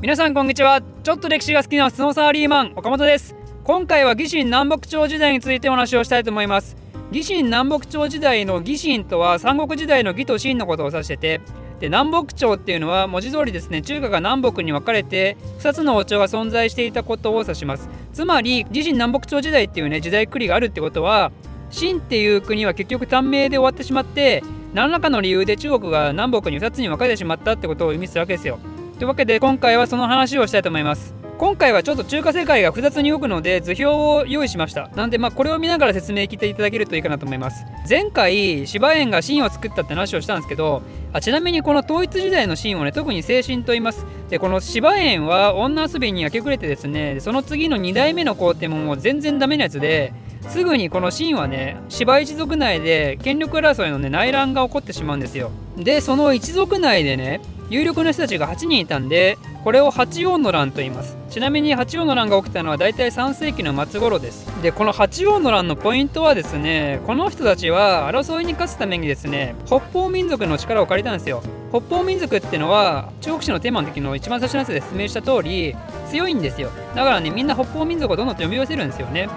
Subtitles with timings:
[0.00, 0.80] 皆さんこんにちは。
[1.02, 3.34] ちょっと歴史が好きなスノーサーリーマン岡本です。
[3.64, 6.76] 今回は義神南北朝時代についてお話をしたいと思います。
[7.10, 11.40] 義神南北朝時代の義神とは三国時代の義と秦のことを指してて
[11.80, 17.88] で南北朝っていうのは文字通りですね中華が南北に分かれて2つの王朝が存在していたことを指します。
[18.12, 21.32] つまり義神南北朝時代っていうね時代繰りがあるってことは
[21.70, 24.44] 秦っていう国は結局短命で終わってしまって
[24.74, 28.60] 何らかの理由で中国が南北に2つに分かれてしまったってことを意味するわけですよ。
[28.98, 31.14] というわけで今回はその話をしたいと思います。
[31.38, 34.88] 今回はちょっと中華世界が複雑に動くので図表を用意しました。
[34.96, 37.64] なんでまあこれを見ながら説明聞いていただけるといいかなと思います。
[37.88, 44.04] 前回芝園が秦を作ったって話をしたんですけどあちなみにこの統一時代の秦をね特に精神と言います。
[44.30, 50.12] でこの芝園は女遊びに明け暮れてですねその次の2代目の皇帝ももう全然ダメなやつで
[50.48, 55.50] すぐにこの秦はね芝一族内で権力争いのね内乱が起こってしまうんですよ。
[55.76, 61.16] でその一族内でね有力な人たちが8人いたんでこれを八王の乱と言います。
[61.28, 64.46] ちなみに八王の乱が起きたのは大体3世紀の末頃です。
[64.62, 71.42] でこの八王の乱のポイントはですねこの人たちは争いに勝つためにですね北方民族の力を借りたんですよ。
[71.70, 75.76] 北方民族ってのは中国史のテーマの時の一番最初のやつで説明した通り
[76.08, 76.70] 強いんですよ。
[76.94, 79.28] だからねみんな北方民族をどんどん呼び寄せるんですよね。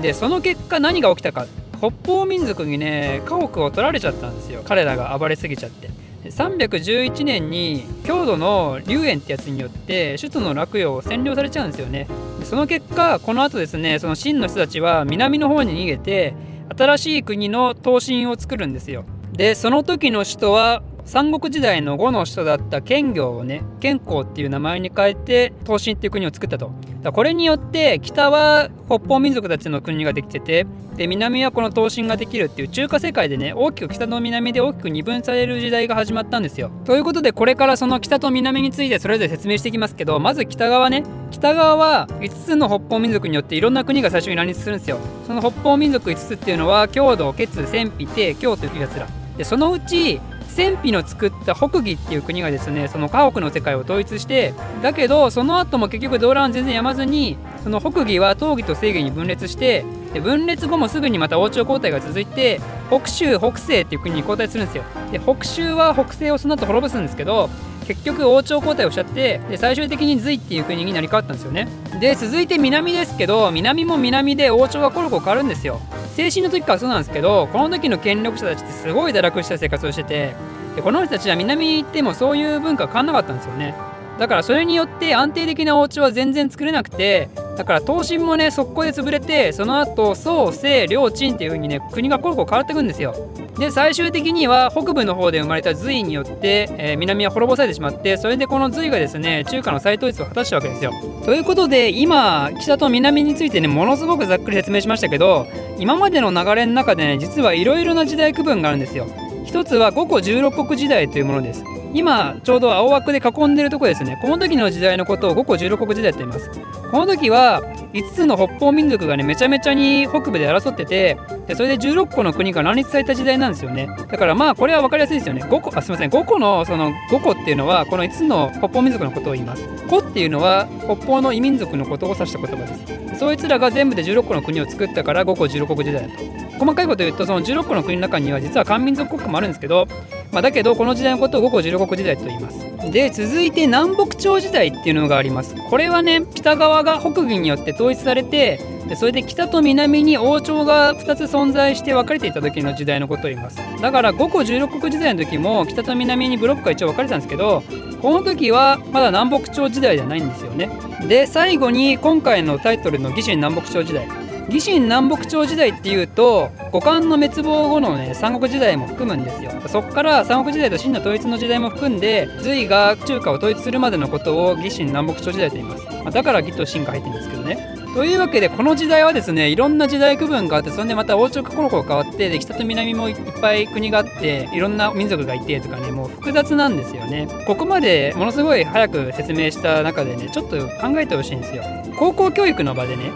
[0.00, 1.46] でその結果何が起きたか。
[1.78, 4.62] 北方民族にね家屋を取られちゃったんですよ。
[4.64, 5.90] 彼らが暴れすぎちゃって。
[6.24, 12.06] 311年に郷土の龍炎ってやつによって首都の洛陽を占領されちゃうんですよね。
[12.44, 16.34] その結果この後ですねその秦の人たちは南の方に逃げて
[16.78, 19.04] 新しい国の東進を作るんですよ。
[19.32, 26.72] でその時の首都は三国時代の呉の首都だった建業をね建功っていう名前に変えて東進っていう国を作ったと。
[27.12, 36.70] これによって北は北方民族たちの国ができててで南はこの東進ができるっていう中華世界でね大きく北と南で大きく二分される時代が始まったんですよ。
[36.84, 44.98] ということでこれからその北と南についてそれぞれ説明していきますけどまず北側ね北側は5つの北方民族によっていろんな国が最初に乱立するんですよ。
[45.26, 49.08] その北方民族5つっていうのは郷土血鮮卑帝京というやつら。
[49.36, 50.20] でそのうち
[50.52, 54.52] 戦費の作った北魏っていう国がですねその家屋の世界を統一して
[54.82, 64.84] だけどその後も結局動乱全然やまずにその北魏は東魏と西魏に分裂してで分裂後もすぐにまた王朝交代が続いて北州北西っていう国に交代するんですよ。
[65.10, 67.48] で北州は北西をその後滅ぼすんですけど
[67.86, 71.66] 結局王朝交代をしちゃってで最終的に隋っていう国になり変わったんですよね。
[71.98, 75.80] で続いて南ですけど南も南で王朝がコロコロ変わるんですよ。
[76.14, 80.34] 精神の時からそうなんですけどこの時の権力者たちってすごい堕落した生活をしてて
[80.76, 83.74] でこの人たちは南に行ってもそういう文化変わんなかったんですよね。
[84.18, 93.14] だからそれによって安定的なお家は全然作れなくてだから東進もね速攻で潰れてその後宋清両陳っていう風にね国がコロコロ変わっていくんですよ。
[93.58, 100.92] で最終的には北部の方で生まれた隋によって、えー、南は滅ぼされてしまってそれでこの隋がですね中華の再統一を果たしたわけですよ。
[101.24, 105.46] ということで今北と南についてねものすごくざっくり説明しましたけど
[105.78, 109.06] 今までの流れの中でね実はいろいろな時代区分があるんですよ。
[109.44, 111.62] 一つは五個十六国時代というものです。
[111.94, 114.18] 今ちょうど青枠で囲んでるとこですね。
[114.22, 116.50] この時の時代のことを五個十六国時代と言います。
[116.90, 123.88] この時は5つの北方民族がねめちゃめちゃに北部で争っててでそれで16個の国が乱立された時代なんですよね。
[124.10, 125.42] だからまあこれは分かりやすいですよね。
[125.44, 126.10] 5個あすいません。
[126.10, 129.66] 5個のその5個っていうのはこの5つの北方民族のことを言います。
[129.88, 132.74] 個っていうのは北方の異民族のことを指した言葉で
[133.12, 133.18] す。
[133.18, 136.24] そいつらが全部で16個の国を作ったから5個16国時代だと。
[136.58, 139.86] 細かいこと言うとその16個の国の中には実は漢民族国家もあるんですけど、
[140.32, 142.90] まあ、だけどこの時代のことを五個16国時代と言います。
[142.90, 145.54] で続いて南北朝時代っていうのがあります。
[145.68, 148.58] これはね北側が北魏によって統一されて
[148.88, 153.58] でそれで北と南に王朝が2つ存在して分かれていた時の時代のことを言います。
[153.80, 157.62] だから五個16国時代の時も北と南にブロックが一応分かれてたんですけど
[158.00, 160.70] この時はまだ南北朝時代じゃないんですよね。
[161.06, 164.08] で最後に今回のタイトルの「義春南北朝時代」
[164.50, 169.50] 義神南北朝時代っていうと五漢の滅亡後のね三国時代も含むんですよ。
[169.68, 177.72] そっから三国時代と秦の統一の時代も含んで隋が中華を統一するまでのことを義神南北朝時代と言います、まあ、だから義と秦が入ってるんですけどね。
[177.94, 187.28] というわけでこの時代はですねいろんな時代区分があってそれでまた王朝がコロコロ変わってで北と南もいっぱい国があっていろんな民族がいてとかねもう複雑なんですよね。
[187.46, 191.64] ここまでものすごい早く説明した中でねちょっと考えてほしいんですよ。
[191.98, 193.12] 高校教育の場でね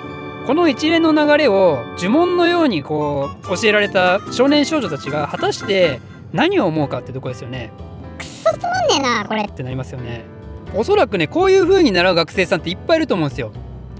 [0.46, 6.00] この一連の流れを呪文のようにこう教えられた少年少女たちが果たして
[6.32, 7.72] 何を思うかってとこですよね。
[8.16, 9.42] くそつまんねえなこれ。
[9.42, 10.24] ってなりますよね。
[10.72, 13.50] おそらくねこういう風に習う学生さんっていっぱいいると思うんですよ。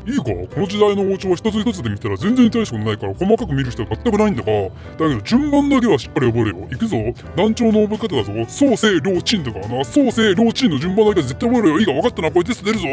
[0.06, 0.22] いいか？
[0.22, 4.52] この時代の王朝は一つ一つで見たら全然大したことないから細かく見る必要は全くないんだが。
[4.52, 6.68] だけど順番だけはしっかり覚えるよ。
[6.70, 6.96] いくぞ？
[7.34, 8.32] 団長の覚え方だぞ。
[8.46, 9.84] 創世両鎮だからな。
[9.84, 11.80] 創世両鎮の順番だけは絶対覚えるよ。
[11.80, 11.92] いいか？
[11.92, 12.30] 分かったな。
[12.30, 12.86] これテスト出るぞ。
[12.88, 12.92] う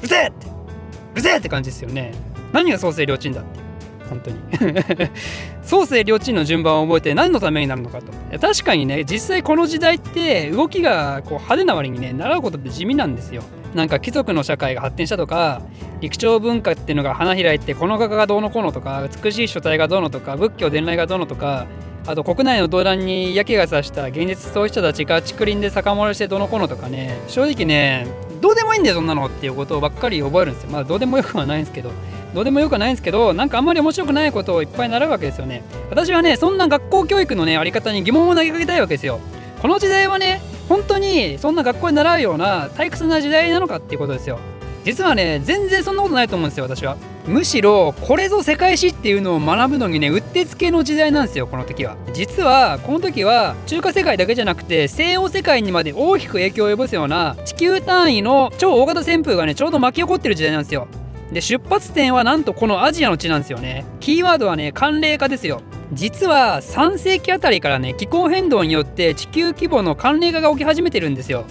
[0.00, 0.46] るせえって。
[1.12, 2.12] うるせえって感じですよね
[2.56, 3.60] 何が創世両鎮だって
[4.08, 4.36] 本当に。
[5.62, 8.06] 創世両鎮の順番を覚えて何のためになるのかと。
[8.40, 13.42] 確かにね実際この時代って動きがこう派手な割にね習うことって地味なんですよ。
[13.74, 15.60] なんか貴族の社会が発展したとか
[16.00, 21.66] 陸朝文化っていうのが花開いてこの画家がどうのこうのとか美しい書体がどうのとか仏教伝来がどうのとか
[22.06, 27.18] あと国内の動乱に嫌気がさした現実そういう人たちが竹林で酒盛りしてどのこうのとかね。
[27.28, 28.06] 正直ね
[28.40, 30.70] どうでもいいんだよそんなのっていうことばっかり覚えるんですよ。
[30.70, 31.90] まあどうでもよくはないんですけど。
[32.34, 35.62] どうでもよくないんですけどなんかあんまり面白くないことをいっぱい習うわけですよね。
[35.90, 39.20] 私はねそんな学校教育のねあり方に疑問を投げかけたいわけですよ。
[39.62, 44.38] この時代はね本当にそんな学校で習うような退屈な時代なのかっていうことですよ。
[44.84, 46.96] 実はね全然そんなことないと思うんですよ私は。
[47.26, 51.96] むしろこれぞ世界史っていうのを学ぶのにねうってつけの時代なんですよこの時は。
[52.12, 60.86] 実はこの時は中華世界だけじゃなくて西洋世界にまで大きく影響を及ぼすような地球単位の超大型旋風がねちょうど巻き起こってる時代なんですよ。
[61.32, 63.84] で出発点はなんとこのアジアの地なんですよね。
[64.00, 65.62] キーワードはね寒冷化ですよ。
[65.92, 71.44] 実は3世紀あたりからね気候変動によって地球規模の寒冷化が起き始めてるんですよ。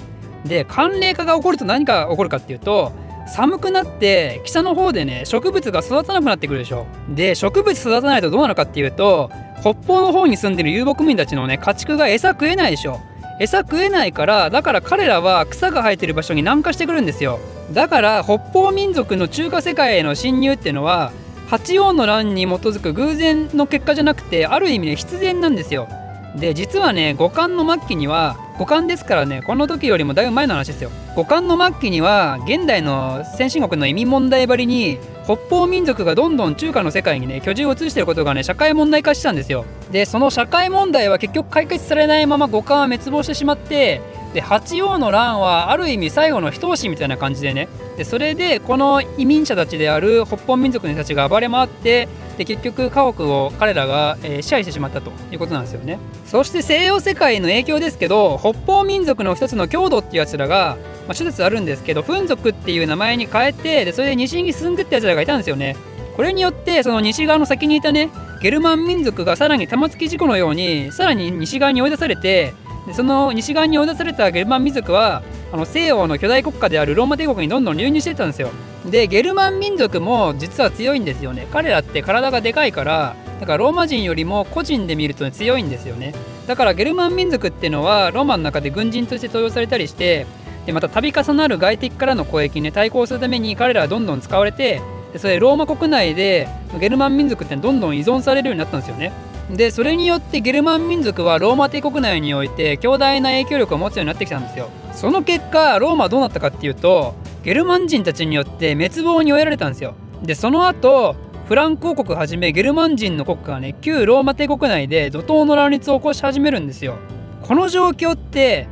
[0.45, 2.94] で寒冷化が起こると何が起こるかっていうと
[3.27, 6.86] 寒くなって北の方でね植物が育たなくなってくるでしょ。
[7.10, 9.30] で植物育たないとどうなるかっていうと
[9.62, 13.00] 北方の方に住んでる遊牧民たちのね家畜が餌食えないでしょ。
[13.42, 17.39] 餌食えないからだから彼らは草が生えてる場所に南下してくるんですよ。
[17.72, 21.12] だから北方民族の中華世界への侵入っていうのは
[21.48, 25.88] 八王の乱に基づく偶然の結果じゃなくてある意味ね必然なんですよ。
[26.36, 30.92] で実はね五冠の末期には五冠ですからねこの時よりもだいぶ前の話ですよ。
[31.16, 39.66] 五冠の末期には現代の先進国の移民問題ばりに北方民族がどんどん中華の世界にね居住を移していることがね社会問題化したんですよ。
[39.92, 44.02] でその社会問題は結局解決されないまま五冠は滅亡してしまって
[44.36, 47.70] で八王の乱はある意味最後の一押しみたいな感じでね。
[47.96, 56.00] でそれでこの移民者たちである北方民族の人たちが暴れ回ってで結局家屋を彼らが、えー、支配してしまったということなんですよね。
[56.26, 60.76] そして西洋世界の影響ですけど北方民族の一つの郷土っていうやつらが、
[61.08, 65.78] まあ、諸説あるんですけどフン族っていう名前に変えてでそれで西に進んでったやつらがいたんですよね。
[66.18, 68.10] これによってその西側の先にいたね
[68.42, 72.54] ゲルマン民族がさらに玉突き事故のようにさらに西側に追い出されて
[72.88, 78.50] でその西側に追い出されたゲルマン民族はあの西洋の巨大国家であるローマ帝国にどんどん流入していったんですよ。
[78.86, 81.48] でゲルマン民族も実は強いんですよね。
[81.52, 86.14] 彼らって体がでかいからだからローマ人よりも個人で見ると強いんですよね。
[86.48, 90.28] だからゲルマン民族っていうのはローマの中で軍人として登用されたりして
[90.66, 94.81] でまた度重なる外敵からの攻撃に、ね、対抗するために彼らはどんどん使われて
[95.14, 96.48] でそれローマ国内で
[96.80, 99.12] ゲルマン民族ってどんどん依存されるようになったんですよね。
[99.50, 104.69] でそれによってゲルマン民族はローマ帝国内において強大な影響力を持つようになってきたんですよ。
[104.94, 107.13] その結果ローマはどうなったかっていうと
[107.44, 109.94] ゲルマン人たちによって滅亡に追えられたんですよ。
[110.24, 111.15] でその後
[111.47, 116.97] フランク王国はじめゲルマン人の国家がね旧ローマ帝国内で怒涛の乱立を起こし始めるんですよ。
[117.44, 118.68] この状況って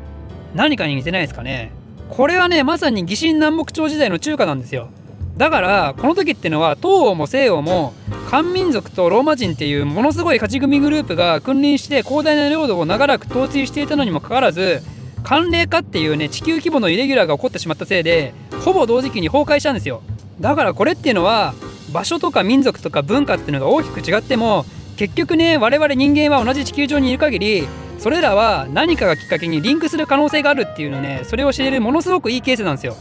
[0.56, 1.72] 何かに似てないですかね。
[2.10, 4.90] これはねまさに疑心南北朝時代の中華なんですよ。
[5.38, 7.94] だからこの時ってのは東欧も西欧も
[8.30, 14.82] 漢民族とローマ人っていうものすごい勝ち組グループが君臨して広大な領土を長らく統治していたのにもかかわらず
[15.24, 18.34] 寒冷化っていうね地球規模のイレギュラーが起こってしまったせいで
[18.64, 20.02] ほぼ同時期に崩壊したんですよ。
[20.40, 21.54] だからこれっていうのは
[21.92, 24.66] 場所とか民族とか文化っていうのが大きく違っても
[24.98, 27.68] 結局ね我々人間は同じ地球上にいる限り
[28.00, 32.96] それらは何かがきっかけにリンクする可能性があるっていうのねそれを知れるものすごくいいケースなんですよ。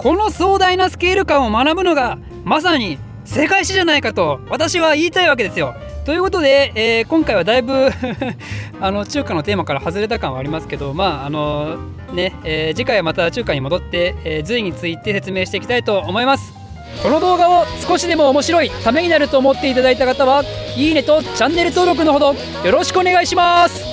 [0.00, 5.74] この壮大なスケール感を学ぶのがまさに世界史じゃないかと私は言いたいわけですよ。
[6.06, 7.90] ということで、えー、今回はだいぶ
[8.80, 11.76] あの中華のテーマから外れた感はありますけどまああの
[12.14, 16.54] ね、えー、次回はまた中華に戻って、えー、隋について説明していきたいと思います。
[17.02, 20.44] この動画を少しでも面白いためになると思っていただいた方は
[20.76, 23.84] いいねとチャンネル登録のほどよろしくお願いします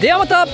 [0.00, 0.46] ではまた